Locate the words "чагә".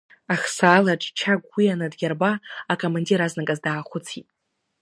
1.17-1.47